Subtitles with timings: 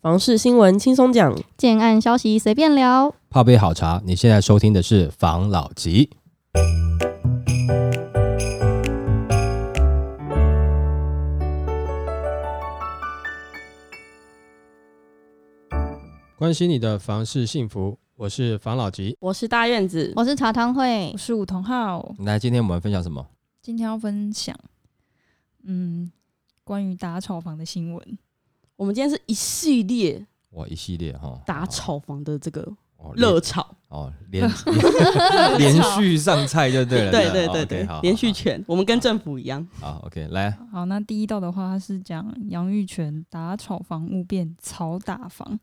[0.00, 3.12] 房事新闻轻松讲，建案消息随便聊。
[3.28, 6.08] 泡杯好茶，你现在收听的是房老吉。
[16.36, 19.16] 关心你的房事幸福，我是房老吉。
[19.18, 23.26] 我是大院子，我是茶汤会我，是梧桐浩，来，今天我们分享什么？
[23.60, 24.56] 今天要分享，
[25.64, 26.12] 嗯，
[26.62, 28.18] 关于打炒房的新闻。
[28.78, 32.62] 我们今天是一系列哇，一系列哈，打炒房的这个
[32.96, 34.48] 哦热炒，哦， 连
[35.58, 37.10] 连续上菜就对了。
[37.10, 45.58] 对对对对，连续拳，我们跟政府一样，好好，OK，来，好，那第一道的话，它是讲杨玉泉打炒房屋变炒打房，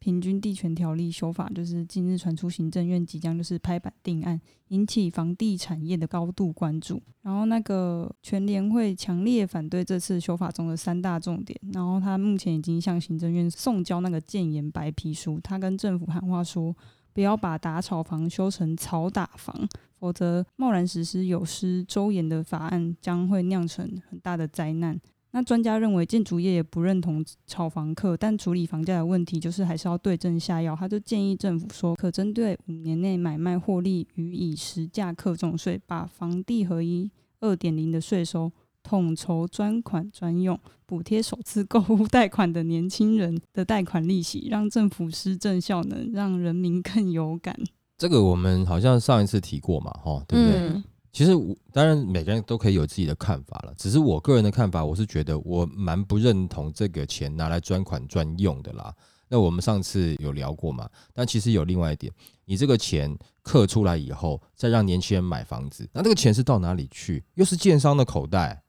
[0.00, 7.02] 平均地权条例修法，就是近日传出行政院即将就是拍板定案，引起房地产业的高度关注。
[7.22, 16.74] 然后那个全联会强烈反对这次修法中的三大重点，然后他目前已经向行政院送交那个建言白皮书，他跟政府喊话说，
[17.12, 19.68] 不要把打炒房修成草打房，
[19.98, 24.98] 否则贸然实施有失周延的法案，将会酿成很大的灾难。
[25.38, 30.74] 那专家认为，建筑业也不认同炒房客，但处理房价的问题就是还是要对症下药。
[30.74, 38.50] 他就建议政府说，可针对五年内买卖获利予以实价课重税，把房地合一二点零的税收
[38.82, 47.56] 统筹专款专用，补贴首次购物贷款的年轻人的贷款利息，让政府施政效能，让人民更有感。
[47.96, 50.58] 这个我们好像上一次提过嘛，哈，对不对？
[50.68, 58.94] 嗯，其实我当然每个人都可以有自己的看法了，只是我个人的看法，我是觉得我蛮不认同这个钱拿来专款专用的啦。
[59.28, 60.88] 那我们上次有聊过嘛？
[61.12, 62.12] 但其实有另外一点，
[62.44, 67.24] 你这个钱刻出来以后，再让年轻人买房子，那这个钱是到哪里去？
[67.34, 68.62] 又是建商的口袋。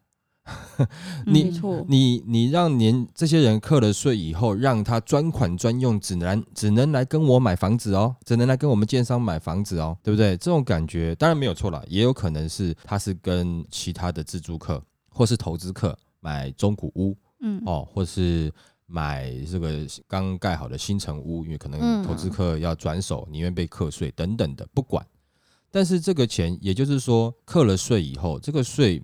[1.25, 1.51] 你
[1.87, 10.37] 你你让年这些人课了税以后，让他专款专用，只能只能来跟我买房子哦，只能来跟我们建商买房子哦，对不对？
[10.37, 18.51] 这种感觉当然没有错了，也有可能是他是跟其他的自住客或是投资客买中古屋嗯，哦，或是
[18.85, 25.05] 买这个刚盖好的新城屋，因为可能嗯投资客要转手，宁愿被课税等等的，不管。
[25.71, 29.03] 但是这个钱，也就是说，课了税以后，这个税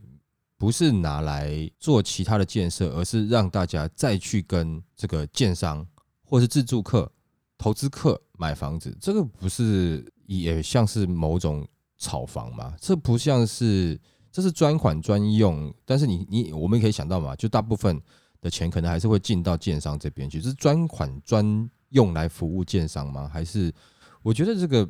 [0.57, 5.85] 不是拿来做其他的建设，而是让大家再去跟这个建商
[6.23, 7.11] 或是自住客、
[7.57, 8.95] 投资客买房子。
[8.99, 11.67] 这个不是也像是某种
[11.97, 12.73] 炒房吗？
[12.79, 13.99] 这不像是，
[14.31, 15.73] 这是专款专用。
[15.85, 18.01] 但是你你我们可以想到嘛，就大部分
[18.41, 23.29] 的钱可能还是会进到建商这边去，这是专款专用来服务建商吗？
[23.31, 23.73] 还是
[24.23, 24.89] 我觉得这个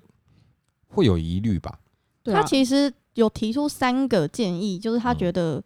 [0.88, 1.80] 会有疑虑吧？
[2.24, 5.18] 对啊他其实有提出三个建议，就是他嗯。
[5.18, 5.62] 觉得，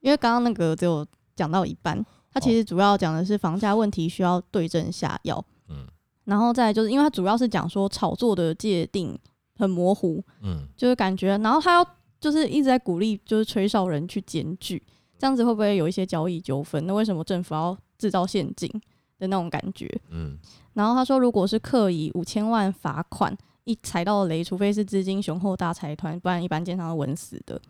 [0.00, 5.86] 因为刚刚那个只有讲到一半，他其实主要讲的是房价问题需要对症下药，嗯。
[6.24, 9.18] 然后再就是因为他主要是讲说炒作的界定
[9.56, 11.86] 很模糊，嗯，就是感觉，然后他要
[12.20, 14.80] 就是一直在鼓励就是吹哨人去检举，
[15.18, 16.86] 这样子会不会有一些交易纠纷？
[16.86, 18.70] 那为什么政府要制造陷阱
[19.18, 19.88] 的那种感觉？
[20.10, 20.38] 嗯。
[20.74, 27.60] 然后他说，如果是刻意五千万罚款，一踩到雷，除非是资金雄厚大财团，不然一般经常都稳死的。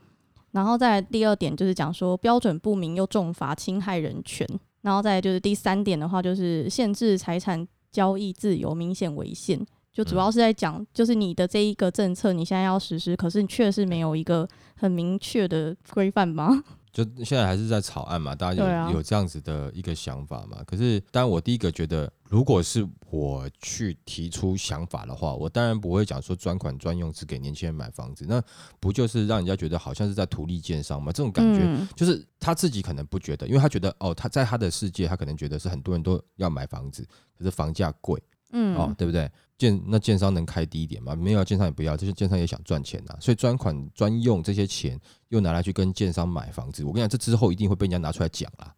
[0.51, 4.47] 然后再来第二点就是讲说标准不明又重罚侵害人权，
[4.83, 9.59] 然后再来就是第三点的话就是限制财产交易自由明显违宪，
[9.93, 16.63] 就主要是在讲就是你的这一个政策你现在要实施，可是你确实没有一个很明确的规范吗？
[16.93, 20.59] 就现在还是在草案嘛，大家有、啊有这样子的一个想法嘛。
[20.67, 28.43] 可是，当然我第一个觉得，如果是我去提出想法的话，我当然不会讲说专款专用只给年轻人买房子，那
[28.79, 31.11] 不就是让人家觉得好像是在图利建商吗？
[31.11, 37.07] 这种感觉、嗯就是他自己可能不觉得，因为他觉得哦，他在他的世界，他可能觉得是很多人都要买房子，
[37.39, 38.23] 可是房价贵。
[38.53, 39.31] 嗯哦，对不对？
[39.59, 41.15] 建那建商能开低一点吗？
[41.15, 44.99] 没有啊，建商也不要，这些建商也想赚钱呐、所以专款专用这些钱
[45.29, 48.75] 又拿来去跟建商买房子，我跟你讲，这之后一定会被人家拿出来讲啦。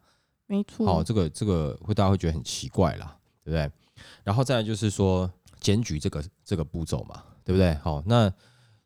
[0.47, 3.71] 没错，好、这个这个会大家会觉得很奇怪啦，对不对？
[4.23, 5.29] 然后再来就是说
[5.59, 7.73] 检举这个这个步骤嘛，对不对？
[7.75, 8.31] 好、那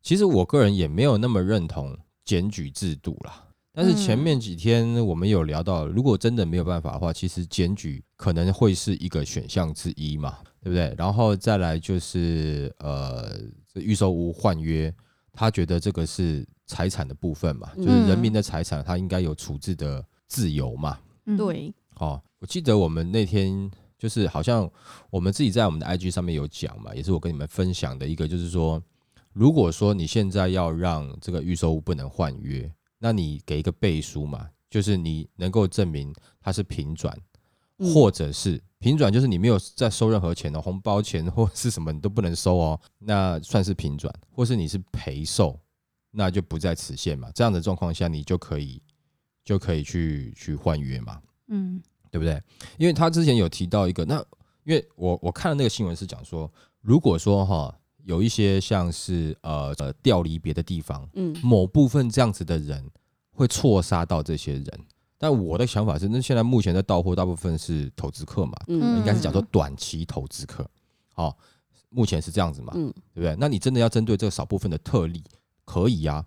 [0.01, 3.45] 其实我个人也没有那么认同检举制度啦。
[3.74, 10.94] 但是前面几天我们有聊到，如果真的没有办法的话，其实检举可能会是一个选项之一嘛，对不对？
[10.97, 13.38] 然后再来就是呃，
[13.73, 14.94] 这预售屋换约，
[15.31, 21.00] 他觉得这个是财产的部分嘛，就是人民的财产，他应该有处置的自由嘛。
[21.25, 24.69] 嗯，对，哦，我记得我们那天就是好像
[25.09, 28.81] 我们自己在我们的 IG 上面有讲嘛，也是我跟你们分享的一个，就是说，
[29.33, 37.17] 如果说你现在要让这个预售屋不能换约，那你给一个背书嘛，就是你能够证明它是平转
[37.79, 45.59] 嗯或者是平转，就是你没有再收任何钱的红包钱或是什么你都不能收哦，那算是平转，或是你是赔售，
[46.11, 47.29] 那就不在此限嘛。
[47.33, 48.81] 这样的状况下，你就可以
[49.43, 51.81] 就可以去去换约嘛，嗯
[52.11, 52.41] 对不对？
[52.77, 54.23] 因为他之前有提到一个，那
[54.63, 56.51] 因为我我看的那个新闻是讲说，
[56.81, 57.73] 如果说哈
[58.03, 62.89] 有一些像是呃呃调离别的地方，嗯某部分这样子的人
[63.31, 64.85] 会错杀到这些人。
[65.19, 68.98] 但我的想法是，那现在目前的到货大部分是投资客嘛，嗯。
[68.98, 70.68] 应该是讲说短期投资客，
[71.13, 71.38] 好、
[71.89, 72.89] 目前是这样子嘛，嗯。
[73.13, 73.36] 对不对？
[73.38, 75.21] 那你真的要针对这个少部分的特例，
[75.66, 76.25] 可以啊，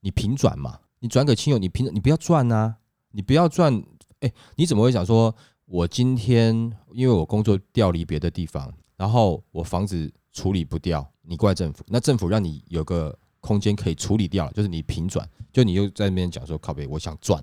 [0.00, 2.76] 你平转嘛，你转给亲友，你平你不要赚啊，
[3.12, 3.82] 你不要赚，
[4.20, 5.34] 哎，你怎么会想说，
[5.64, 6.54] 我今天
[6.92, 17.42] 因为我工作调离别的地方，然后我房子处理不掉，你怪政府，那政府让你有个空间可以处理掉，就是你平转，就你又在那边讲说靠北，我想赚，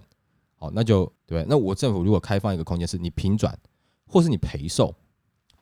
[0.64, 3.54] 好，那就对对，那我政府如果开放一个空间，是你平转，
[4.08, 4.96] 或是你赔售，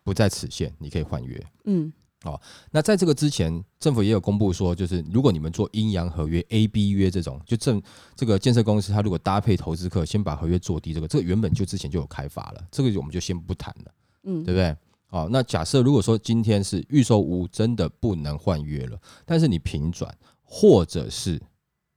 [0.03, 1.43] 不在此限，你可以换约。
[1.65, 1.91] 嗯
[2.23, 2.39] 哦
[2.69, 7.81] 那在这个之前，政府也有公布说，就是如果你们做阴阳合约、A、B 约这种，就政
[8.15, 13.91] 这个建设公司，它如果搭配投资客，先把合约做低，这个这个原本就之前就有开发了，这个我们就先不谈了，
[14.25, 14.77] 嗯对不对？
[15.09, 21.41] 哦，那假设如果说今天是预售屋真的不能换约了，但是你平转或者是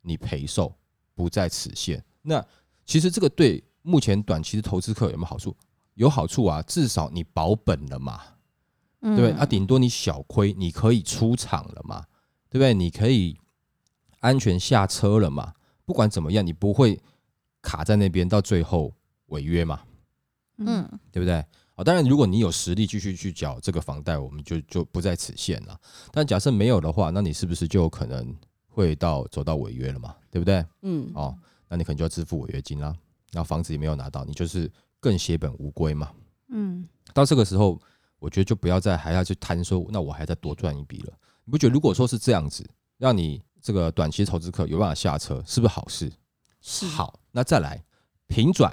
[0.01, 0.75] 你赔售
[1.15, 2.43] 不在此限，那
[2.85, 5.57] 其实这个对目前短期的投资客有没有好处？
[5.95, 8.21] 有好处啊，至少你保本了嘛。
[9.01, 9.33] 对对不对？
[9.33, 12.05] 啊，顶多你小亏，你可以出场了嘛，
[12.49, 12.73] 对不对？
[12.73, 13.39] 你可以
[14.21, 15.53] 安全下车了嘛。
[15.85, 16.99] 不管怎么样，你不会
[17.61, 18.91] 卡在那边到最后
[19.27, 19.83] 违约嘛，
[20.57, 21.35] 嗯对不对？
[21.75, 25.79] 啊，当然，如果你有实力继续去缴这个房贷，我们就就不在此限了。
[26.11, 28.35] 但假设没有的话，那你是不是就有可能
[28.69, 30.17] 会到走到违约了嘛？
[30.31, 30.65] 对不对？
[30.81, 31.37] 嗯哦，
[31.75, 32.95] 那你可能就要支付违约金啦。
[33.33, 36.13] 然后房子也没有拿到，你就是更血本无归嘛。
[36.51, 37.81] 嗯到这个时候，
[38.21, 41.13] 我觉得就不要再还要去贪说，那我还再多赚一笔了。
[41.45, 42.65] 你不觉得如果说是这样子，
[42.97, 46.13] 让你这个短期投资客有办法下车，是不是好事？
[46.61, 47.83] 是好，那再来
[48.29, 48.73] 平转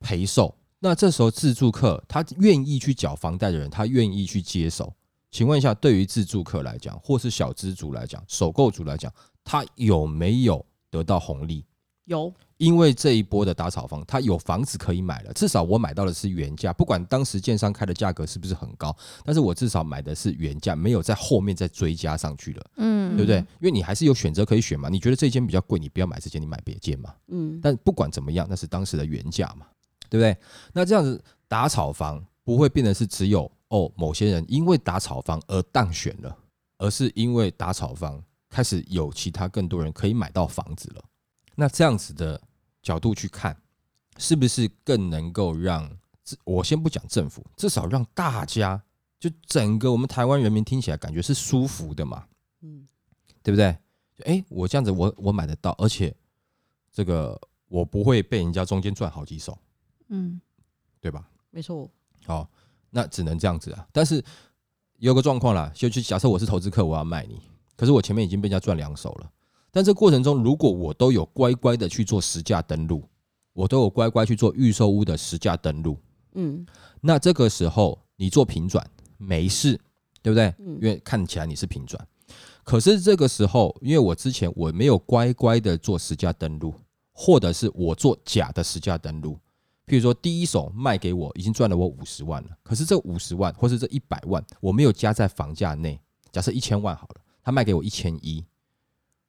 [0.00, 4.92] 赔售，那这时候自住客他愿意去缴房贷的人，他愿意去接手。
[5.30, 11.64] 请问一下，对于自住客来讲，或是小资族来讲，首购族来讲，他有没有得到红利？
[12.04, 23.38] 有因为这一波的打炒房，它有房子可以买了，至少我买到的是原价，不管当时建商开的价格是不是很高，但是我至少买的是原价，没有在后面再追加上去了，嗯对不对？
[23.38, 27.12] 因为你还是有选择可以选嘛，你觉得这间比较贵，你不要买这间，你买别间嘛。
[27.28, 29.66] 嗯但不管怎么样，那是当时的原价嘛，
[30.08, 30.36] 对不对？
[30.72, 36.36] 那这样子打炒房不会变得是只有哦某些人因为打炒房而当选了，
[36.78, 41.04] 而是因为打炒房开始有其他更多人可以买到房子了。
[41.54, 42.40] 那这样子的
[42.82, 43.56] 角度去看，
[44.18, 45.90] 是不是更能够让
[46.44, 48.82] 我先不讲政府，至少让大家
[49.18, 52.26] 就整个我们台湾人民听起来感觉是舒服的嘛？
[52.62, 52.86] 嗯
[53.42, 53.76] 对不对？
[54.16, 56.14] 就哎，我这样子我我买得到，而且
[56.92, 59.58] 这个我不会被人家中间赚好几手，
[60.08, 60.40] 嗯
[61.00, 61.28] 对吧？
[61.50, 61.90] 没错，
[62.24, 62.48] 好，
[62.90, 63.86] 那只能这样子啊。
[63.92, 64.24] 但是
[64.96, 67.40] 有个状况啦，就就假设我是投资客，我要卖你，
[67.76, 69.30] 可是我前面已经被人家赚两手了。
[69.74, 73.02] 但这过程中，如果我都有乖乖的去做实价登录，
[73.52, 75.98] 我都有乖乖去做预售屋的实价登录，
[76.34, 76.64] 嗯
[77.00, 78.88] 那这个时候你做平转
[79.18, 79.76] 没事，
[80.22, 80.54] 对不对？
[80.60, 82.06] 嗯因为看起来你是平转。
[82.62, 86.72] 可是这个时候，因为我之前我没有乖乖的做实价登录，
[87.12, 89.36] 或者是我做假的实价登录，
[89.88, 96.00] 譬如说第一手卖给我已经赚了我五十万了，可是这五十万或是这一百万我没有加在房价内，
[96.30, 98.42] 假设一千万好了，他卖给我一千一，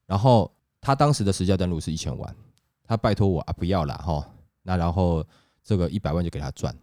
[0.06, 2.36] 然后他当时的实价登录是一千万，
[2.84, 4.30] 他拜托我啊不要了哈，
[4.62, 5.26] 那然后
[5.64, 6.76] 这个一百万就给他赚。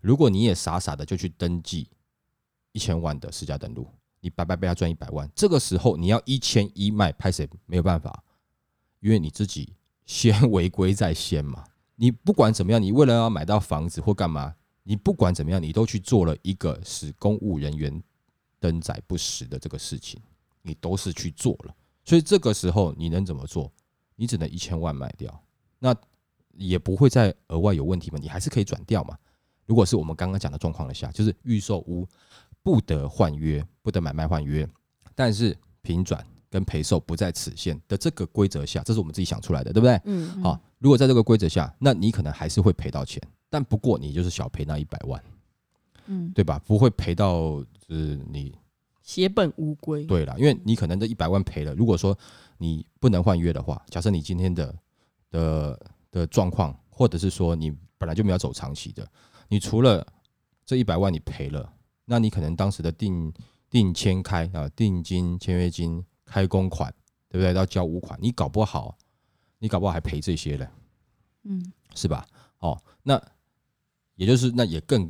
[0.00, 1.88] 如果你也傻傻的就去登记
[2.72, 3.88] 一千万的实价登录，
[4.20, 8.22] 你白白被他赚一百万，这个时候你要一千一卖，拍谁没有办法，
[9.00, 9.72] 因为你自己
[10.04, 11.64] 先违规在先嘛。
[11.94, 18.02] 你不管怎么样，你为了要买到房子或干嘛，你不管怎么样，你都去做了一个使公务人员
[18.60, 20.20] 登载不实的这个事情，
[20.62, 21.74] 你都是去做了。
[22.06, 23.70] 所以这个时候你能怎么做？
[24.14, 25.42] 你只能一千万卖掉，
[25.78, 25.94] 那
[26.52, 29.14] 也不会再额外有问题嘛，你还是可以转掉嘛。
[29.66, 32.08] 如果是我们刚刚讲的状况的下，就是预售屋
[32.62, 34.66] 不得换约，不得买卖换约，
[35.14, 40.00] 但是平转跟赔售不在此限的这个规则下，这是我们自己想出来的，对不对？
[40.04, 43.20] 嗯好，如果在这个规则下，那你可能还是会赔到钱，
[43.50, 45.22] 但不过你就是小赔那一百万，
[46.06, 46.58] 嗯对吧？
[46.66, 48.56] 不会赔到就是你
[49.06, 50.04] 血本无归。
[50.04, 51.72] 对了，因为你可能这一百万赔了。
[51.74, 52.18] 如果说
[52.58, 54.74] 你不能换约的话，假设你今天的
[55.30, 59.08] 的的状况，或者是说你本来就没有走长期的，
[59.48, 60.04] 你除了
[60.66, 61.72] 这一百万你赔了，
[62.04, 63.32] 那你可能当时的定
[63.70, 66.92] 定签开啊，定金、签约金、开工款，
[67.28, 67.54] 对不对？
[67.54, 68.98] 要交五款，你搞不好，
[69.60, 70.68] 你搞不好还赔这些嘞，
[71.44, 72.26] 嗯，是吧？
[72.58, 73.22] 哦，那
[74.16, 75.08] 也就是那也更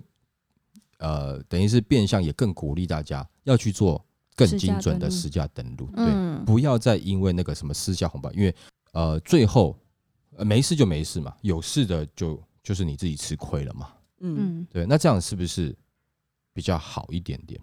[0.98, 8.54] 呃，等于是变相也更鼓励大家要去做更精准的登录实价登录，对，嗯，不要再因为那个什么私下红包，因为
[8.92, 9.78] 呃最后
[10.36, 13.92] 呃没事就没事嘛，有事的就就是你自己吃亏了嘛。
[14.20, 15.76] 嗯嗯，对，那这样是不是
[16.52, 17.60] 比较好一点点？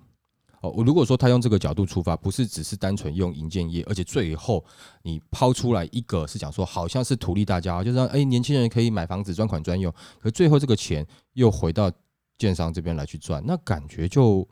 [0.61, 4.63] 哦，我如果说他用这个角度出发，不是只是单纯用银建业，而且最后
[5.01, 11.91] 你抛出来一个是讲说好像是图利大家，就是让哎年轻人可以买房子专款专用，可最后这个钱又回到
[12.43, 14.45] 建商这边来去赚，那感觉就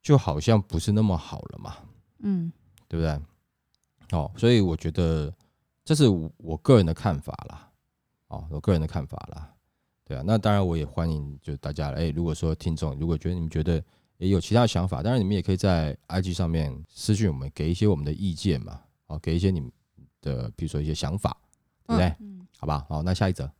[0.00, 1.76] 就好像不是那么好了嘛。
[2.20, 2.50] 嗯，
[2.88, 4.18] 对不对？
[4.18, 5.30] 哦，所以我觉得
[5.84, 7.70] 这是我我个人的看法啦。
[8.28, 9.52] 哦，我个人的看法啦。
[10.06, 13.82] 对啊，那当然我也欢迎就大家哎，如果说听众如果觉得你们觉得
[14.16, 18.80] 也有其他想法，当然你们也可以在 IG 上面私讯我们，给一些我们的意见嘛。
[19.08, 19.70] 哦，给一些你们
[20.22, 21.36] 的比如说一些想法，
[21.86, 22.06] 对不对？
[22.20, 23.50] 嗯好吧，好，那下一则，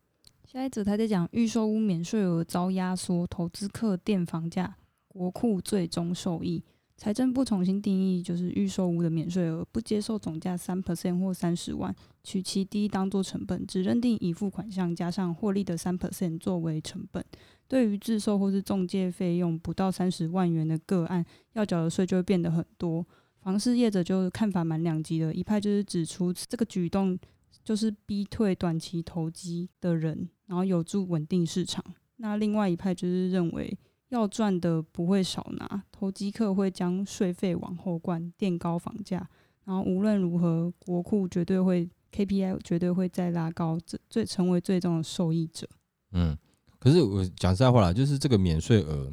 [0.55, 4.77] 下一则他在讲预售屋免税额遭压缩，投资客垫房价，
[5.09, 6.63] 国库最终受益。
[6.97, 11.93] 财政部重新定义，就是预售屋的免税额不接受总价三 percent 或三十万，
[12.23, 17.25] 取其低当做成本，只认定已付款项加上获利的三 percent 作为成本。
[17.67, 23.05] 对于自售或是中介费用不到三十万元的个案，要缴的税就会变得很多。
[23.41, 27.19] 房事业者就看法蛮两极的，一派就是指出这个举动
[27.65, 31.83] 就是逼退短期投机的人，然后有助稳定市场。
[32.17, 33.77] 那另外一派就是认为
[34.11, 39.29] 要赚的不会少拿，投机客会将税费往后灌，垫高房价，
[39.65, 45.69] 然后无论如何，国库绝对会 KPI 绝对会再拉高，最最成为最终的受益者。
[46.13, 46.37] 嗯，
[46.79, 49.13] 可是我讲实在话啦，就是这个免税额，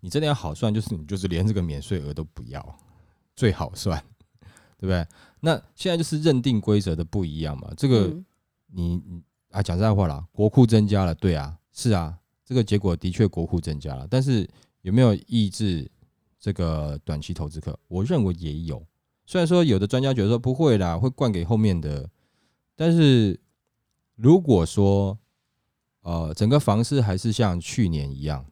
[0.00, 2.78] 你真的要好算，就是你就是连这个免税额都不要，
[3.34, 3.98] 最好算，
[4.76, 5.06] 对不对？
[5.40, 8.24] 那现在就是认定规则的不一样嘛，这个嗯。
[8.70, 14.46] 你你啊讲实在话啦，国库增加了，对啊，是啊，这个结果的确国库增加了，但是
[14.82, 15.90] 有没有抑制
[16.38, 17.74] 这个短期投资客？
[17.88, 18.86] 我认为也有，
[19.24, 22.10] 虽然说有的专家觉得说不会啦，会灌给后面的，
[22.76, 23.40] 但是
[24.16, 25.18] 如果说
[26.02, 28.44] 呃整个房市还是像去年一样，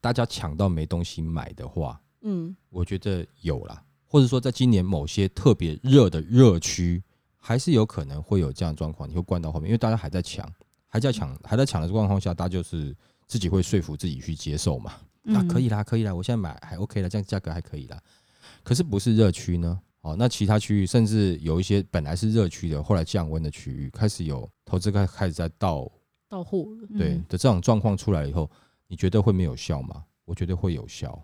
[0.00, 2.56] 大家抢到没东西买的话，嗯。
[2.68, 7.02] 我觉得有啦，或者说在今年某些特别热的热区，
[7.38, 10.46] 还是有可能会有这样的状况，你会灌到后面，因为大家还在抢，
[10.86, 12.94] 还在抢，还在抢的状况下，大家就是
[13.26, 14.92] 自己会说服自己去接受嘛。
[15.34, 17.98] 啊，可以啦，可以啦，我现在买还 OK 了，这样价格还可以啦。
[18.62, 19.80] 可是不是热区呢？
[20.02, 25.90] 哦，那其他区域甚至有一些本来是热区的，后来降温的区域，开始有投资开开始在倒
[26.28, 28.50] 到货了，对的这种状况出来以后，
[28.88, 30.04] 你觉得会没有效吗？
[30.26, 31.18] 我觉得会有效，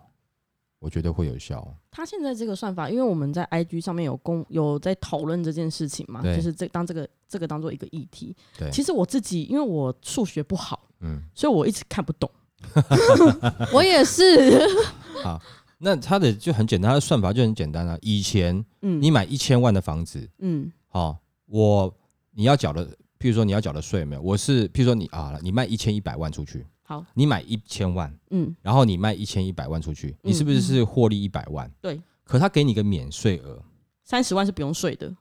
[0.79, 1.75] 我觉得会有效。
[1.91, 8.35] 他现在这个算法，因为我们在 IG 上面有公有在讨论这件事情嘛，就是这当这个这个当做一个议题。
[8.57, 12.29] 对，其实我自己因为我数学不好，嗯，所以我一直看不懂。
[13.73, 14.67] 我也是，
[15.23, 15.41] 好
[15.77, 17.97] 那它的就很简单，它的算法就很简单啊。
[18.01, 21.93] 以前嗯，你买一千万的房子，嗯哦，我
[22.31, 22.85] 你要缴的，
[23.17, 24.21] 譬如说你要缴的税有没有？
[24.21, 31.71] 我是譬如说你啊，你卖一千一百万出去，好，你买一千万，嗯然后你卖一千一百万出去，你是不是是获利一百万？
[31.79, 32.01] 对。
[32.23, 33.63] 可他给你个免税额，
[34.03, 35.15] 三十万是不用税的。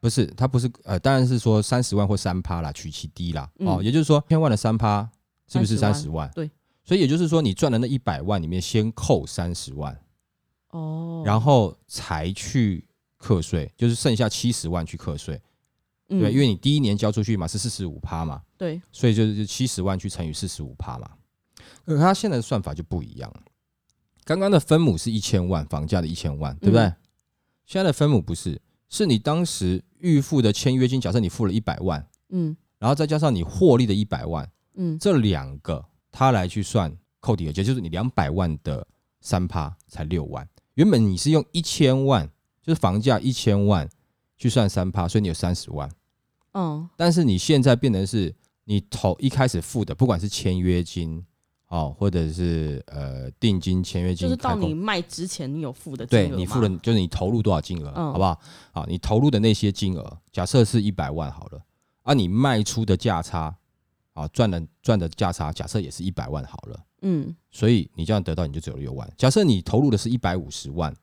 [0.00, 3.50] 不是，他不是呃，当然是说三十万或三趴啦，取其低啦。
[3.60, 5.10] 哦，嗯也就是说，千万的三趴
[5.48, 6.30] 是不是三30十万？
[6.34, 6.50] 对。
[6.84, 9.98] 所以也就是说，你赚的那一百万里面先扣三十万，
[10.72, 15.40] 哦，然后才去课税，就是剩下七十万去课税。
[16.12, 21.10] 嗯对，因为你第一年交出去嘛是四十五趴嘛，对，所以就是七十万去乘以四十五趴嘛。
[21.84, 23.32] 可他现在的算法就不一样，
[24.24, 26.84] 刚刚的分母是一千万，房价的一千万，对不对？
[26.84, 26.96] 嗯
[27.64, 38.86] 现在的分母不是，是你当时预付的签约金，假设你付了一百万，嗯然后再加上你获利的一百万，嗯这两个他来去算扣抵额，也就是你两百万的
[39.20, 40.46] 三趴才六万。
[40.74, 42.28] 原本你是用一千万，
[42.60, 43.88] 就是房价一千万
[44.36, 45.88] 去算三趴，所以你有三十万。
[46.52, 51.24] 嗯但是你现在变成是你投一开始付的，不管是签约金
[51.68, 58.38] 哦，或者是呃定金、签约金，就是到你卖之前你有付的金额嘛，对你付了，就是你投入多少金额，嗯好不好？
[58.72, 61.64] 好，你投入的那些金额，假设是一百万好了，
[62.02, 63.56] 啊，你卖出的价差，
[64.12, 69.10] 啊，赚的赚的价差，假设也是一百万好了，嗯所以你这样得到你就只有六万。
[69.16, 70.94] 假设你投入的是一百五十万，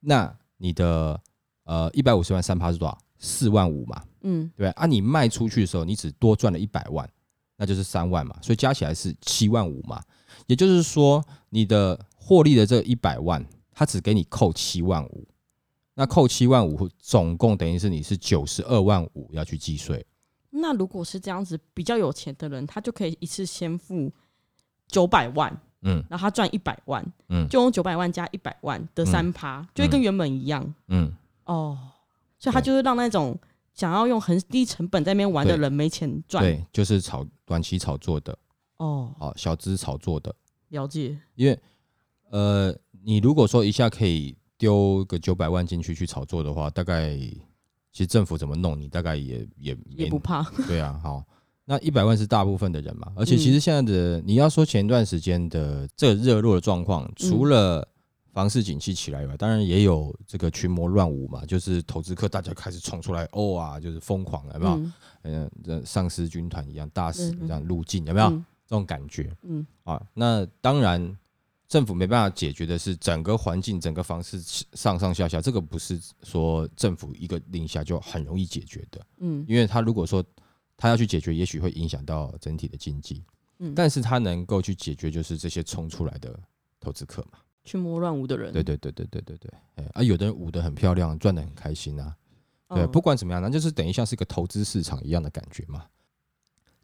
[0.00, 1.20] 那你的
[1.64, 2.96] 呃一百五十万三趴是多少？
[3.18, 4.68] 四万五嘛，嗯对？
[4.70, 7.08] 啊，你卖出去的时候，你只多赚了一百万，
[7.56, 10.02] 那就是三万嘛，所以加起来是七万五嘛。
[10.46, 15.26] 也就是说，你的获利的这一百万，他只给你扣七万五，
[15.94, 20.04] 那扣七万五，总共等于是你是九十二万五要去计税。
[20.50, 24.12] 那如果是这样子，比较有钱的人，他就可以一次先付
[24.88, 30.74] 九百万，嗯然后他赚一百万，嗯就用九百万加一百万的三趴，就会跟原本一样。
[30.88, 31.12] 嗯，
[31.44, 31.78] 哦，
[32.38, 33.38] 所以他就是让那种
[33.74, 36.42] 想要用很低成本在那边玩的人没钱赚。
[36.42, 38.36] 对，就是炒短期炒作的，
[38.78, 40.34] 哦，哦，小资炒作的。
[40.68, 41.18] 了解。
[41.34, 41.58] 因为
[42.30, 42.74] 呃，
[43.04, 51.24] 你如果说一下可以丢个九百万进去去炒作的话，大概其实政府怎么弄你，大概也也也不怕，对啊，好，
[51.64, 57.86] 那一百万是大部分的人嘛，而且嗯其实现在的、你要说前一段时间的这个热络的状况，除了
[58.36, 64.74] 房市景气起来以外，当然也有这个群魔乱舞嘛，就是投资客大家开始冲出来，哦啊，就是疯狂，有没有？
[64.76, 70.06] 嗯嗯，这丧尸军团一样，大死嗯嗯这样入境有没有、嗯这种感觉嗯啊？
[70.12, 71.16] 那当然。
[71.68, 74.40] 政府没办法解决的是整个环境、整个房市
[74.74, 79.04] 上上下下，这个不是说政府一个令下就很容易解决的。
[79.18, 80.24] 嗯因为他如果说
[80.76, 83.24] 他要去解决，也许会影响到整体的经济，
[83.58, 86.38] 嗯，但是他能够去解决，就是这些冲出来的
[86.78, 87.38] 投资客嘛。
[87.66, 92.16] 群魔乱舞的人，对对对对对对对，哎啊，有的人舞得很漂亮，赚得很开心啊。
[92.68, 95.84] 对，嗯不管怎么样，那就是等于像是一个投资市场一样的感觉嘛。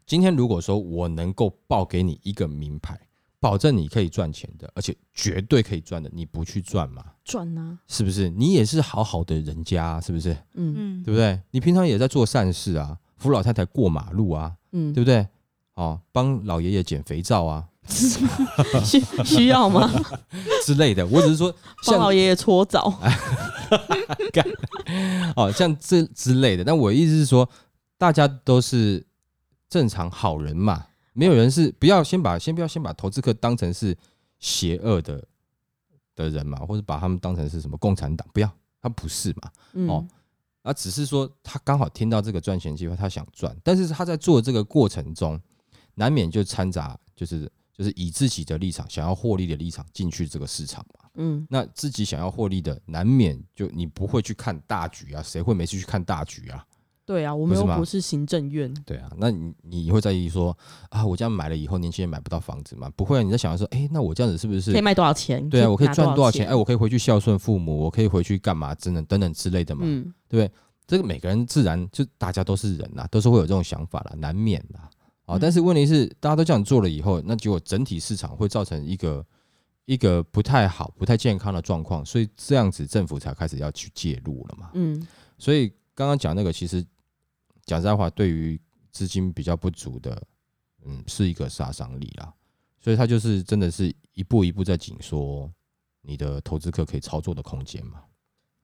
[0.05, 2.99] 今天如果说我能够报给你一个名牌，
[3.39, 7.03] 保证你可以赚钱的，而且绝对可以赚的，你不去赚嘛？
[7.23, 8.29] 赚啊，是不是？
[8.29, 10.33] 你也是好好的人家、啊，是不是？
[10.53, 11.41] 嗯嗯，对不对？
[11.51, 15.27] 你平常也在做善事啊，扶老太太过马路啊，嗯，对不对？
[15.75, 17.67] 哦，帮老爷爷捡肥皂啊
[18.83, 19.89] 需需要吗？
[20.65, 21.05] 之类的。
[21.07, 21.53] 我只是说
[21.85, 22.93] 帮老爷爷搓澡，
[25.35, 27.47] 哦像这之类的，但我意思是说，
[27.97, 29.05] 大家都是
[29.69, 33.95] 正常好人嘛，没有人是不要先把先不要先把投资客当成是
[34.39, 35.23] 邪恶的
[36.15, 39.51] 的人嘛，或者把他们当成是什么共产党，不要，他不是嘛。
[39.73, 40.07] 嗯哦
[40.61, 45.37] 啊，只是说他刚好听到这个赚钱机会，他想赚，但是他在做这个过程中，
[45.95, 51.09] 难免就掺杂，就是就是以自己的立场想要获利的立场进去这个市场嘛。
[51.15, 56.65] 嗯那自己想要获利的，难免就你不会去看大局啊，谁会没事去看大局啊？
[57.05, 60.57] 对啊，我们又不是行政院，对啊，那你你会在意说
[60.89, 62.89] 啊，我这样买了以后，年轻人买不到房子吗？
[62.95, 65.47] 不会啊，你在想说，哎、那我这样子是不是可以卖多少钱？
[65.49, 66.45] 对啊，我可以赚多少钱？
[66.45, 66.49] 钱？
[66.49, 68.73] 哎，我可以回去孝顺父母，我可以回去干嘛？
[68.75, 69.81] 等等等等之类的嘛。
[69.85, 70.13] 嗯
[70.85, 74.89] 这个每个人自然就大家都是人呐、都是会有这种想法啦，难免啦。
[75.33, 79.25] 啊，嗯但是问题是，大家都这样做了以后，那结果整体市场会造成一个
[79.85, 84.71] 一个不太好、不太健康的状况，所以这样子政府才开始要去介入了嘛。
[84.73, 85.05] 嗯
[85.37, 86.85] 所以刚刚讲那个，其实
[87.65, 88.59] 讲实在话，对于
[88.91, 90.21] 资金比较不足的，
[90.85, 92.33] 嗯，是一个杀伤力啦。
[92.79, 95.51] 所以它就是真的是一步一步在紧缩
[96.01, 98.03] 你的投资客可以操作的空间嘛。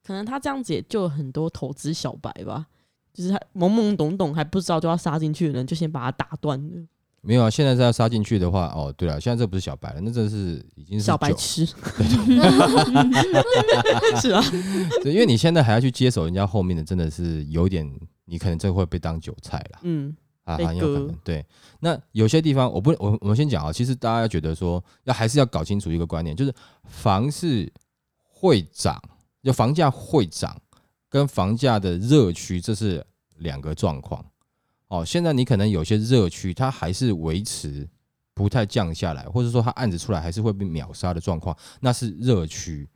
[0.04, 2.68] 可能他这样子也就有很多投资小白吧，
[3.14, 6.86] 就是他懵懵懂懂还不知道就要杀进去的人，就先把他打断了。
[7.22, 11.66] 没有啊，现在再要杀进去的话，哦，对了，现在这不是小白了，那这是已经是小白痴，
[14.22, 14.42] 是啊，
[15.04, 17.86] 对，因为你现在还要去接手人家后面的，真的是有点，
[18.24, 21.16] 你可能真的会被当韭菜了嗯啊，被很有可割能。
[21.22, 21.46] 对，
[21.82, 26.54] 那有些地方我不，我我们先讲啊，其实大家要觉得说，要还是要搞清楚一个观念，就是
[26.86, 27.70] 房市
[28.24, 28.98] 会涨，
[29.44, 30.56] 就房价会涨，
[31.10, 33.06] 跟房价的热区这是
[33.38, 34.24] 两个状况。
[34.88, 37.88] 哦，现在你可能有些热区，它还是维持
[38.34, 42.88] 不太降下来，或者说它案子出来还是会被秒杀的状况，那是热区。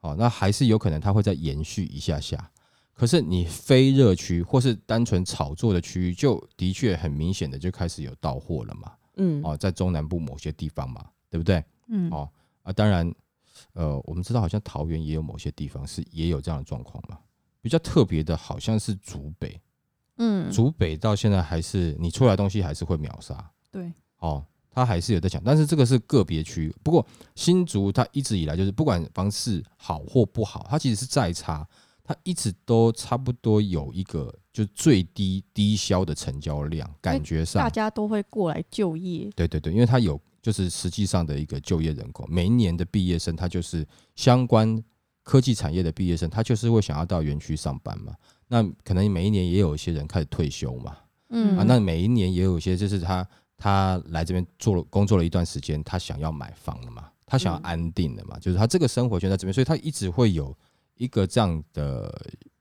[0.00, 2.50] 哦，那还是有可能它会再延续一下下。
[2.92, 8.92] 可是你非热区或是单纯炒作的区域，就的确很明显的就开始有到货了嘛。
[9.16, 11.62] 嗯哦，在中南部某些地方嘛，对不对？
[11.88, 12.28] 嗯，哦
[12.62, 13.14] 啊，当然，
[13.74, 17.18] 呃，我们知道好像桃园也有某些地方是也有这样的状况嘛。
[17.62, 19.58] 比较特别的好像是竹北，
[20.18, 26.74] 嗯，竹北到现在还是你出来的东西还是会秒杀对，哦，他还是有在讲，但是这个是个别区域。
[26.82, 31.66] 不过新竹它一直以来就是不管房市好或不好，它其实是再差，
[32.02, 44.82] 它一直都差不多有一个就最低低销的成交量，感觉上大家都会过来就业，对对对，因为它有就是实际上的一个就业人口，每一年的毕业生，他就是相关
[45.22, 48.14] 科技产业的毕业生，他就是会想要到园区上班嘛。
[48.48, 50.96] 那可能每一年也有一些人开始退休嘛，
[51.30, 60.54] 嗯啊，那每一年也有一些就是他他来这边做了工作了一段时间，他想要买房了嘛，他想要嗯安定了嘛，就是他这个生活圈在这边，所以他一直会有
[60.96, 62.12] 一个这样的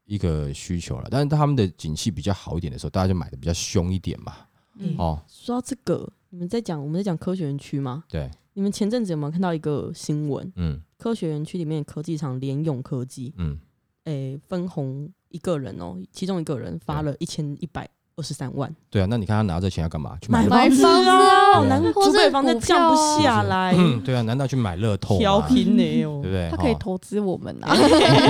[0.06, 1.08] 一个需求了。
[1.12, 4.36] 但是他们的景气比较好一点的时候，大家就买的比较凶一点嘛。
[4.76, 8.06] 嗯哦，说到这个，你们在讲我们在讲科学园区吗？
[8.08, 10.52] 对，你们前阵子有没有看到一个新闻？
[10.56, 13.58] 嗯科学园区里面科技厂联永科技，嗯，
[14.04, 20.16] 诶、分红一个人哦，其中一个人发了一千一百二十三万，对啊，那你看他拿这钱要干嘛？
[20.22, 25.48] 去买房子啊，啊难或是竹北房子降不下来，嗯，对啊，难道去买乐透调吗？
[25.48, 26.50] 频呢 哦对不，对？
[26.52, 27.74] 他可以哦投资我们啊。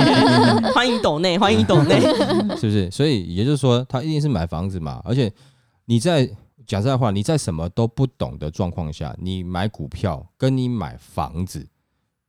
[0.72, 2.00] 欢迎抖内，欢迎抖内，
[2.56, 2.90] 是不是？
[2.90, 5.02] 所以也就是说，他一定是买房子嘛。
[5.04, 5.30] 而且
[5.84, 6.26] 你在
[6.66, 11.68] 讲实在话，你在什么都不懂的状况下，你买股票跟你买房子，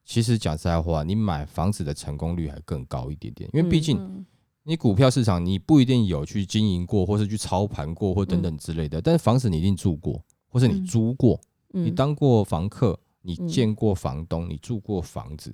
[0.03, 4.25] 其实讲实在话，你买房子的成功率还更高一点点，因为毕竟嗯
[4.63, 9.01] 你股票市场你不一定有去经营过，或是去操盘过，或等等之类的。
[9.01, 15.53] 但是房子你一定住过，或是你嗯租过，你嗯，当过房客，你嗯见过房东，你住过房子，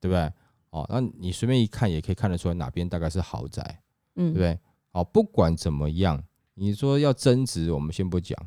[0.00, 0.32] 对不对？
[0.70, 3.80] 哦，那你随便一看也可以看得出来哪边大概是豪宅。
[4.16, 4.58] 嗯对不对？
[4.92, 6.22] 哦，不管怎么样，
[6.54, 8.38] 你说要增值，我们先不讲，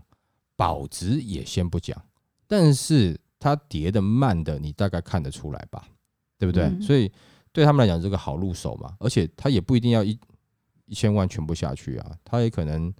[0.55, 2.01] 保值也先不讲，
[2.47, 5.87] 但是它跌的慢的，你大概看得出来吧？
[6.37, 6.63] 对不对？
[6.65, 7.11] 嗯所以
[7.51, 10.19] 对他们来讲，这个好入手嘛，而且它也不一定要一
[10.85, 12.93] 一千万全部下去啊，它也可能，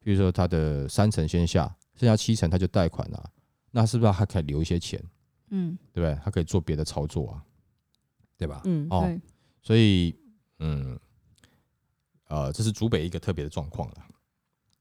[0.00, 3.30] 比如说它的三成先下，剩下七成他就贷款啊，
[3.70, 5.02] 那是不是还可以留一些钱？
[5.50, 6.18] 嗯，对不对？
[6.24, 7.44] 他可以做别的操作啊，
[8.36, 8.60] 对吧？
[8.64, 9.20] 嗯哦，
[9.62, 10.16] 所以，
[10.58, 10.98] 嗯，
[12.28, 13.94] 呃，这是竹北一个特别的状况了。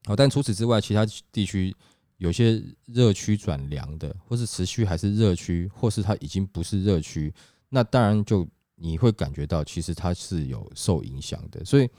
[0.05, 1.75] 好，但除此之外，其他地区
[2.17, 7.33] 有些热区转凉的，或是持续还是热区，或是它已经不是热区，
[7.69, 11.63] 那当然就你会感觉到，其实它是有受影响的。
[11.63, 11.89] 所以，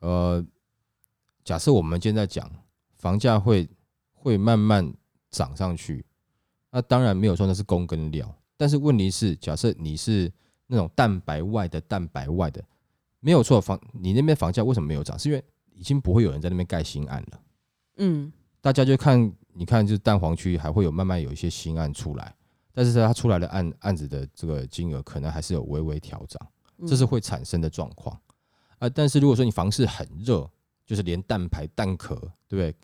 [0.00, 0.44] 呃，
[1.44, 2.50] 假设我们现在讲
[2.98, 3.66] 房价会
[4.12, 4.92] 会慢慢
[5.30, 6.04] 涨上去，
[6.70, 10.30] 那当然没有说那是公跟料，但是问题是，假设你是
[10.66, 12.62] 那种蛋白外的蛋白外的，
[13.20, 15.18] 没有错，房你那边房价为什么没有涨？
[15.18, 15.42] 是因为
[15.78, 17.40] 已经不会有人在那边盖新案了，
[17.98, 22.34] 嗯大家就看你看，就是蛋黄区还会有慢慢有一些新案出来，
[22.72, 26.44] 但是它出来的案案子的这个金额可能还是有微微调涨，
[26.78, 28.20] 嗯，这是会产生的状况
[28.78, 28.88] 啊。
[28.88, 30.50] 但是如果说你房市很热，
[30.84, 32.16] 就是连蛋排蛋壳，
[32.48, 32.74] 对不对？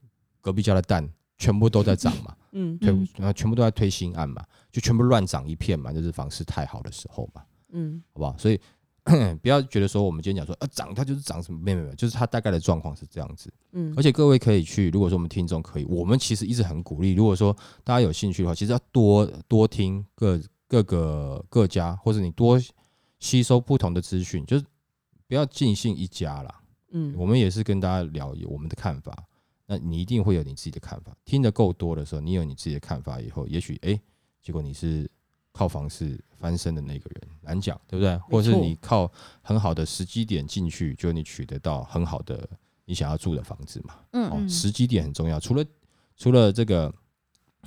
[0.41, 7.43] 隔壁家的蛋全部都在涨嘛， 嗯推嗯然后全部都在推新案嘛，就全部乱涨一片嘛，就是房市太好的时候嘛。
[7.73, 8.39] 嗯好不好？
[8.39, 8.61] 所以
[9.43, 13.53] 不要觉得说我们今天讲说啊涨它就是涨什么，没有没有没，就是它大概的状况是这样子。
[13.73, 22.59] 嗯，而且各位可以去，如果说我们听众可以，我们其实一直很鼓励，如果说大家有兴趣的话，其实要多多听各各个各家，或者你多
[23.21, 24.65] 吸收不同的资讯，就是
[25.29, 26.61] 不要尽信一家啦。
[26.97, 29.13] 嗯我们也是跟大家聊我们的看法，
[29.67, 31.15] 那你一定会有你自己的看法。
[31.25, 34.01] 听得够多的时候，你有你自己的看法以后，也许哎、诶
[34.43, 35.11] 结果你是
[35.55, 38.19] 靠房市翻身的那个人，难讲，对不对？
[38.19, 42.47] 或者是你靠很好的时机点进去，就你取得到很好的
[42.85, 43.95] 你想要住的房子嘛。
[44.11, 45.39] 嗯哦，嗯时机点很重要。
[45.39, 45.65] 除了
[46.17, 46.93] 除了这个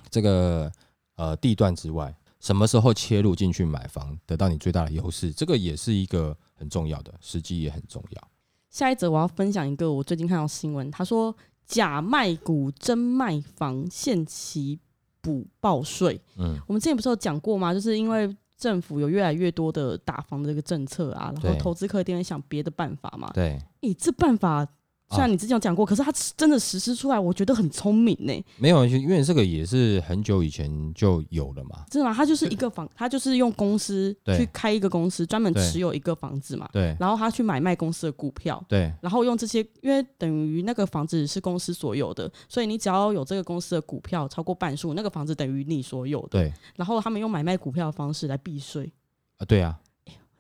[0.10, 0.70] 这个
[1.16, 8.28] 呃地段之外，什么时候切入进去买房，得到你最大的优势，这个也是一个很重要的，时机也很重要。
[8.70, 11.34] 下一则我要分享一个我最近看到新闻，他说
[11.66, 14.78] 假卖股真卖房限期
[15.22, 16.20] 补报税。
[16.38, 17.74] 嗯，我们之前不是有讲过吗？
[17.74, 23.30] 就是因为政府有越来越多的打房的这个政策啊，然后投资客一定会想别的办法嘛。
[23.34, 24.68] 对，诶、这办法
[25.10, 31.86] 虽然你之前有讲过，可是他真的实施出来，我觉得很聪明呢、没有，因为这个也是很久以前就有了嘛。
[31.90, 32.14] 真的吗？
[32.14, 46.28] 他就是一个房，他就是用公司去开一个公司，专门持有一个房子嘛，对然后他去买卖公司的股票，对然后用这些，因为等于那个房子是公司所有的，所以你只要有这个公司的股票超过半数，那个房子等于你所有的。
[46.32, 48.92] 对然后他们用买卖股票的方式来避税，
[49.38, 49.80] 啊，对啊，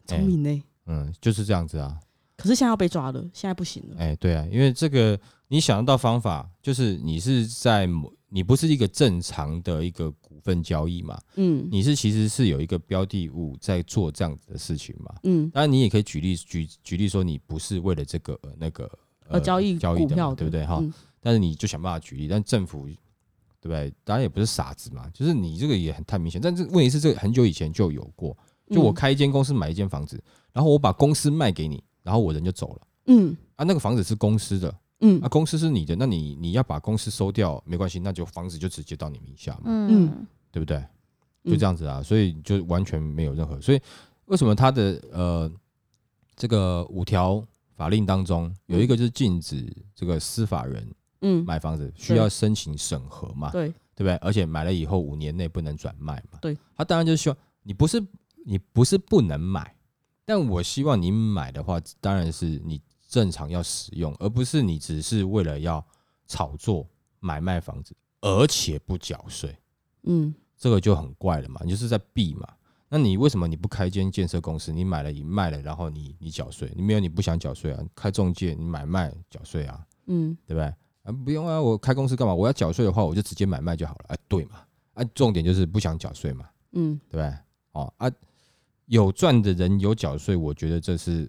[0.05, 1.97] 聪明呢、嗯，就是这样子啊。
[2.37, 3.95] 可是现在要被抓了，现在不行了。
[3.97, 15.15] 哎，对啊，因为这个你想得到方法，就是你是在某，你不是一个正常的一个股份交易嘛，嗯你是其实是有一个标的物在做这样子的事情嘛。
[15.23, 18.89] 嗯当然，你也可以举例举举例说，你不是为了这个呃那个
[19.27, 20.77] 呃，交易交易的对不对哈？
[20.81, 22.85] 嗯但是你就想办法举例，但政府
[23.59, 23.91] 对不对？
[24.05, 26.39] 当然也不是傻子嘛，就是你这个也很太明显。
[26.39, 28.37] 但是问题是，这个很久以前就有过，
[28.69, 30.23] 就我嗯开一间公司买一间房子，
[30.53, 32.87] 然后我把公司卖给你，然后我人就走了。
[33.07, 33.35] 嗯。
[33.57, 34.73] 啊，那个房子是公司的。
[35.01, 35.19] 嗯。
[35.21, 40.25] 啊，公司是你的，那你你要把公司收掉没关系，那就房子就直接到你名下嘛，嗯。
[40.49, 40.81] 对不对？
[41.43, 43.59] 就这样子啊，所以就完全没有任何。
[43.61, 43.79] 所以
[44.25, 45.51] 为什么他的呃
[46.35, 47.43] 这个五条
[47.75, 50.85] 法令当中有一个就是禁止这个司法人
[51.21, 54.15] 嗯，买房子需要申请审核嘛，对，对不对？
[54.17, 56.39] 而且买了以后五年内不能转卖嘛。
[56.41, 58.03] 对，他当然就是希望你不是
[58.45, 59.73] 你不是不能买，
[60.27, 65.81] 但我希望你买的话，当然是你正常要使用，而不是你只是为了要
[66.27, 66.85] 炒作
[67.21, 69.57] 买卖房子，而且不缴税。
[70.03, 72.45] 嗯这个就很怪了嘛，你就是在避嘛。
[72.89, 74.73] 那你为什么你不开一间建设公司？
[74.73, 77.81] 你买了你卖了，然后你你缴税，你没有你不想缴税啊？
[77.95, 80.65] 开中介你买卖缴税啊，嗯，对不对？
[81.03, 82.33] 啊，不用啊，我开公司干嘛？
[82.33, 84.05] 我要缴税的话，我就直接买卖就好了。
[84.09, 84.61] 哎，对嘛？
[84.93, 87.37] 啊，重点就是不想缴税嘛，嗯，对不对？
[87.73, 88.11] 哦啊，
[88.87, 91.27] 有赚的人有缴税，我觉得这是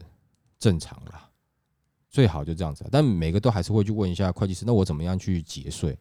[0.59, 1.29] 正常啦，
[2.09, 2.89] 最好就这样子啊。
[2.91, 5.97] 但每个都还是会去问一下会计师，那我怎么样去节税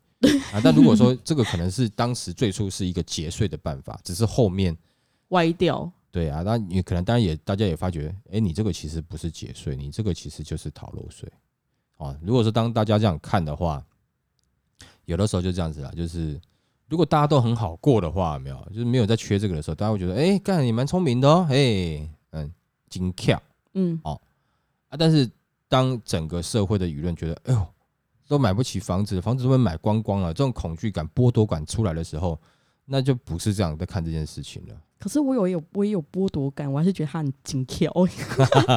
[0.54, 0.62] 啊？
[0.64, 4.76] 但如果说这个可能是当时最初是一个节税的办法，只是后面
[5.30, 11.28] 歪掉，对啊，那你可能当然也大家也发觉，哎，你这个其实不是节税，你这个其实就是逃漏税
[11.98, 12.18] 哦。
[12.22, 13.84] 如果说当大家这样看的话，
[15.06, 16.40] 有的时候就这样子啦，就是
[16.90, 22.52] 如果大家都很好过的话，有没有就是没有在缺这个的时候，大家会觉得，哎，干你蛮聪明的哦，哎，嗯，
[22.90, 23.42] 精巧
[23.74, 24.18] 嗯，啊。
[24.98, 25.30] 但是
[25.68, 27.68] 当整个社会的舆论觉得，哎呦，
[28.28, 32.40] 都买不起房子，房子都被买光光了，这种恐惧感、剥夺感出来的时候，
[32.86, 34.76] 那就不是这样在看这件事情了。
[34.98, 37.92] 可是我有有我也有剥夺感，我还是觉得他很精巧，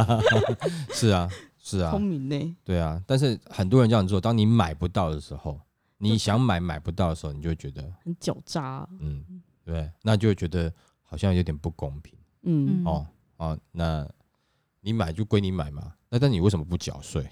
[0.92, 2.56] 是啊，是啊聪，明呢。
[2.64, 3.00] 对啊。
[3.06, 5.58] 但是很多人这样做，当你买不到的时候，
[6.02, 9.22] 你想买买不到的时候，你就会觉得，很狡诈，嗯，
[9.64, 13.58] 对，那就会觉得好像有点不公平嗯嗯哦哦。
[13.70, 14.08] 那
[14.80, 17.28] 你买就归你买嘛，那但你为什么不缴税？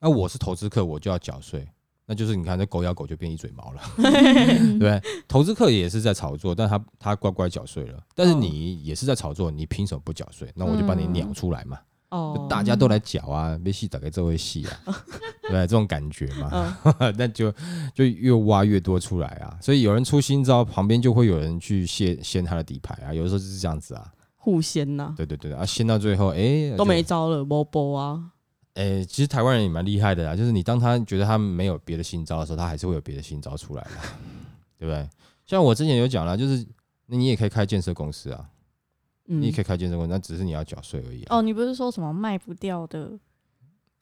[0.00, 1.68] 那我是投资客，我就要缴税。
[2.04, 5.00] 那就是你看，这狗咬狗就变一嘴毛了， 对不对？
[5.28, 10.50] 投资客也是在炒作，但他他乖乖缴税了，但是你也是在炒作，你凭什么不缴税？
[10.56, 11.78] 那我就把你鸟出来嘛。
[12.12, 15.04] 哦就，大家都来搅啊，没戏打开这位戏啊，
[15.48, 15.60] 对？
[15.62, 17.52] 这种感觉嘛，嗯 那就
[17.94, 19.58] 就越挖越多出来啊。
[19.60, 23.12] 所以有人出新招，旁边就会有人去掀掀他的底牌啊。
[23.12, 27.02] 有的时候就是这样子啊，互掀呐，对对对啊，掀到最后，哎，都没。
[27.02, 28.22] 招了，波波啊，
[28.74, 33.90] 哎，其实台湾人也蛮厉害的啦，就是你当他觉得他没有别的新招的时候，他还是会有别的新招出来的，
[34.78, 35.08] 对不对？
[35.46, 36.64] 像我之前有讲了，就是
[37.06, 38.46] 那你也可以开建设公司啊，嗯
[39.40, 41.36] 你也可以开健身公司，那只是你要缴税而已啊。
[41.36, 43.18] 哦，你不是说什么卖不掉的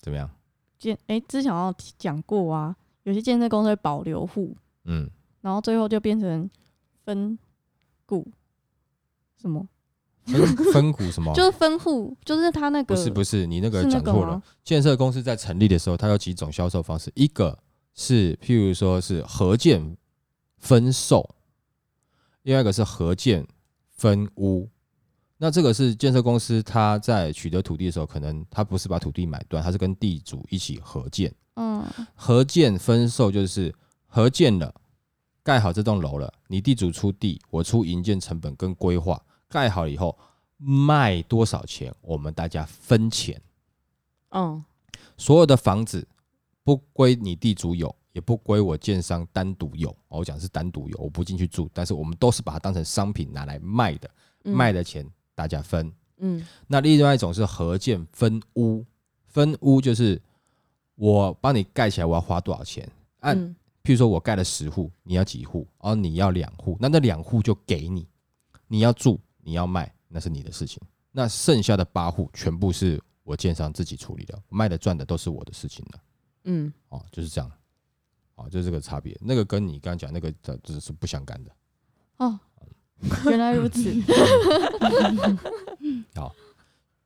[0.00, 0.28] 怎么样？
[0.78, 0.98] 建？
[1.06, 6.48] 哎、之前好像讲过啊，有些建设公司会保留户，嗯，然后最后就变成
[7.04, 7.38] 分
[8.06, 8.26] 股，
[9.40, 9.66] 什么？
[10.26, 11.32] 分分股什么？
[11.34, 14.42] 就是分户，就是他那个不是不是，你那个讲错了。？
[14.62, 17.58] 建设公司在成立的时候，它有几种销售方式，一个
[17.94, 19.96] 是譬如说是合建
[20.58, 21.34] 分售，
[22.42, 23.46] 另外一个是合建
[23.90, 24.68] 分屋。
[25.42, 31.34] 那这个是建设公司，他在取得土地的时候，可能他不是把土地买断，他是跟地主一起合建。
[31.54, 31.82] 嗯
[32.14, 33.74] 合建分售就是
[34.06, 34.74] 合建了，
[35.42, 40.14] 盖好这栋楼了，你地主出地，我出营建成本跟规划，盖好以后
[40.58, 43.40] 卖多少钱，我们大家分钱。
[44.32, 44.62] 嗯
[45.16, 46.06] 所有的房子
[46.62, 49.88] 不归你地主有，也不归我建商单独有。
[50.08, 54.10] 哦我讲是单独有，我不进去住，但是我们都是把它当成商品拿来卖的，
[54.44, 55.92] 嗯卖的钱大家分。
[56.18, 58.84] 嗯那另外一种是合建分屋，
[59.26, 60.20] 分屋就是
[60.94, 62.88] 我帮你盖起来，我要花多少钱？
[63.20, 65.66] 按、嗯譬如说我盖了十户，你要几户？
[65.78, 68.06] 哦，你要两户，那那两户就给你，
[68.68, 70.78] 你要住，你要卖，那是你的事情。
[71.10, 76.02] 那剩下的八户全部是我建商自己处理的，卖的赚的都是我的事情了。
[76.44, 77.50] 嗯哦，就是这样。
[78.34, 79.18] 哦，就是这个差别。
[79.18, 81.50] 那个跟你刚刚讲那个这这是不相干的。
[82.18, 82.38] 哦，
[83.26, 83.92] 原来如此。
[86.14, 86.34] 好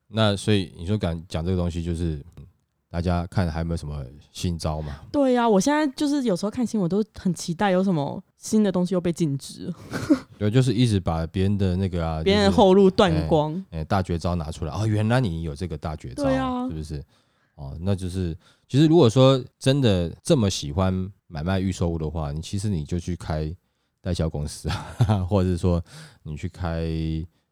[0.07, 2.45] 那所以你说敢讲这个东西，就是嗯
[2.89, 5.01] 大家看还有没有什么新招嘛？
[5.11, 9.73] 对呀、我现在就是有时候看新闻都很期待有什么新的东西又被禁止了，
[10.37, 13.63] 对，就是一直把别人的那个啊，别人的就是后路断光。
[13.71, 17.03] 哎、大绝招拿出来哦，原来你有这个大绝招，对啊是不是？
[17.55, 18.37] 哦，那就是
[18.69, 20.93] 其实如果说真的这么喜欢
[21.27, 23.53] 买卖预售物的话，你其实你就去开
[24.05, 25.83] 代销公司啊， 或者是说
[26.21, 26.85] 你去开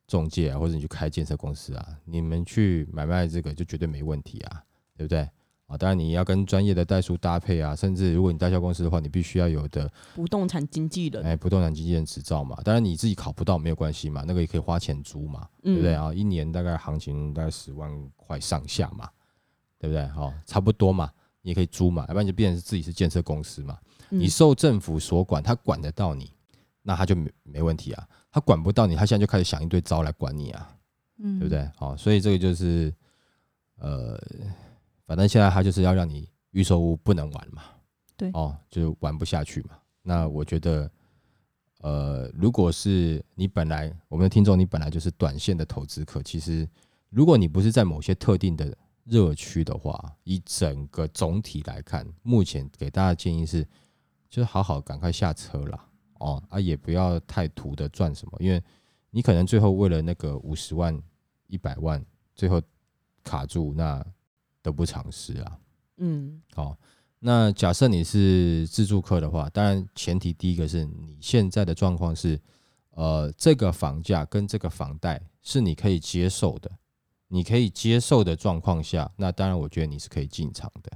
[0.06, 4.62] 中介啊，或者你去开建设公司啊，你们去买卖这个就绝对没问题啊，
[4.96, 5.28] 对不对？
[5.66, 12.56] 啊，当然你要跟专业的代书搭配啊，甚至如果你代销公司的话，你必须要有的不动产经纪人，哎不动产经纪人执照嘛。
[12.64, 15.48] 当然你自己考不到没有关系嘛，那个也可以花钱租嘛。
[15.64, 16.04] 对不对嗯？
[16.04, 16.14] 啊？
[16.14, 19.10] 一年大概行情大概十万块上下嘛，
[19.80, 20.06] 对不对？
[20.10, 21.10] 好、差不多嘛，
[21.42, 23.76] 你也可以租嘛，要不然就变成是自己是建设公司嘛。
[24.12, 26.32] 嗯你受政府所管，他管得到你，
[26.84, 28.08] 那他就没没问题啊。
[28.32, 30.78] 他管不到你，他现在就开始想一堆招来管你啊，
[31.18, 31.50] 嗯，对不？
[31.50, 31.68] 对？
[31.76, 32.94] 好、所以这个就是
[33.78, 34.16] 呃，
[35.08, 37.64] 反正现在他就是要让你预售屋不能玩嘛，
[38.16, 39.80] 对哦，就玩不下去嘛。
[40.04, 40.88] 那我觉得。
[41.80, 46.66] 呃，如果是你本来我们的听众，你本来就是短线的投资客，其实
[47.10, 53.68] 如果你不是在某些特定的热区的话，以整个总体来看，目前给大家建议是，
[54.30, 55.86] 就是好好赶快下车啦。
[56.24, 58.64] 哦啊，也不要太图的赚什么，因为
[59.12, 60.98] 你可能最后为了那个五十万、
[61.48, 62.62] 一百万，最后
[63.24, 64.04] 卡住，那
[64.62, 65.60] 得不偿失啊。
[65.98, 66.76] 嗯好，
[67.20, 72.40] 那假设你是自助客的话，当然前提第一个是你现在的状况是，
[72.92, 76.72] 呃，这个房价跟这个房贷是你可以接受的，
[77.28, 80.92] 你可以接受的状况下，那当然我觉得你是可以进场的。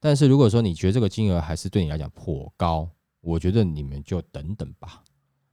[0.00, 2.88] 但是如果说你觉得这个金额还是对你来讲颇高，
[3.26, 5.02] 我觉得你们就等等吧，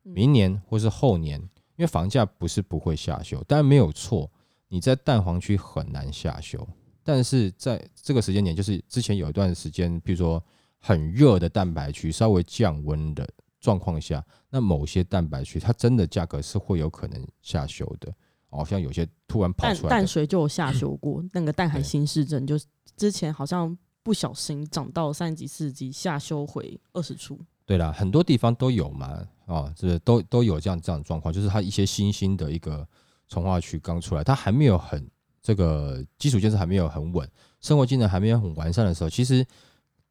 [0.03, 4.31] 嗯明年或是后年，因为房价不是不会下修，当然没有错，
[4.67, 6.67] 你在蛋黄区很难下修。
[7.01, 10.41] 但是在这个时间点，就是之前有一段时间，比如说
[10.77, 13.27] 很热的蛋白区稍微降温的
[13.59, 18.13] 状况下，那某些蛋白区它真的价格是会有可能下修的。
[18.49, 27.39] 好，像有些突然跑淡出来的，淡水就有下修过，那个淡海对新市镇就是之前好像不小心涨到三十几、四十几，下修回二十出。
[27.65, 32.87] 对啦，很多地方都有嘛，哦，这都都有这样这样状况，就是它一些新兴的一个
[33.27, 35.09] 从化区刚出来，它还没有很
[35.41, 37.29] 这个基础建设还没有很稳，
[37.61, 39.45] 生活技能还没有很完善的时候，其实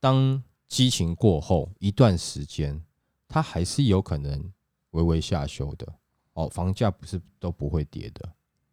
[0.00, 2.82] 当激情过后一段时间，
[3.28, 4.52] 它还是有可能
[4.92, 5.86] 微微下修的。
[6.34, 8.26] 哦，房价不是都不会跌的，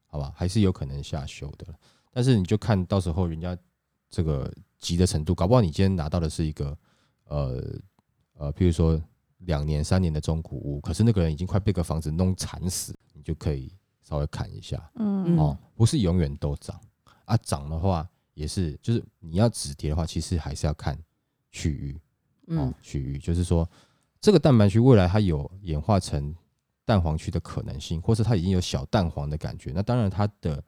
[0.08, 1.68] 好吧，还是有可能下修的。
[2.14, 3.58] 但是你就看到时候人家
[4.10, 6.78] 这个急的程度，搞不好你今天拿到的是一个
[7.26, 7.62] 呃
[8.40, 9.00] 呃，譬如说
[9.40, 13.70] 两年、三年的中古屋，可是那个人已经快被个房子弄惨死，你就可以
[14.02, 16.80] 稍微砍一下嗯哦，不是永远都涨
[17.26, 20.98] 啊，涨的话也是，就是你要止跌的话，其实还是要看
[21.52, 21.94] 区域
[22.48, 23.70] 哦嗯，，区域就是说
[24.22, 26.34] 这个蛋白区未来它有演化成
[26.86, 30.64] 蛋黄区的可能性，或是它已经有小蛋黄的感觉，那当然它的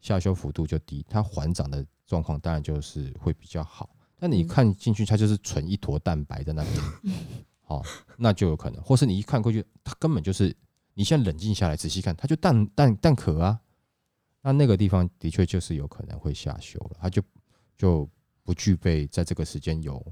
[0.00, 3.90] 下修幅度就低，它缓涨的状况当然就是会比较好。
[4.18, 7.16] 但你嗯看进去，它就是纯一坨蛋白在那边，
[7.62, 7.82] 好、
[8.16, 10.54] 那就有可能，或是你一看过去，它根本就是
[10.94, 13.60] 你现在冷静下来仔细看，它就蛋蛋蛋壳啊，
[14.42, 17.22] 那那个地方的确就是有可能会下修了，它就
[17.76, 18.08] 就
[18.42, 20.04] 不具备在这个时间有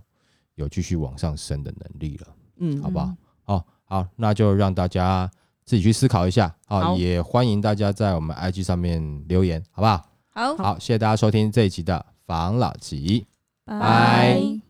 [0.55, 2.37] 有继续往上升的能力了。
[2.59, 3.17] 嗯好不好？
[3.43, 5.31] 好、好，那就让大家
[5.65, 10.09] 自己去思考一下啊、好也欢迎大家在我们 IG 上面留言，好不好？
[10.29, 13.27] 好，好，谢谢大家收听这一集的防老集。
[13.67, 14.61] 拜。